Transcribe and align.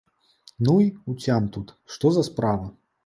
Ну 0.59 0.77
й 0.85 0.97
уцям 1.15 1.49
тут, 1.59 1.75
што 1.97 2.13
за 2.19 2.23
справа. 2.31 2.67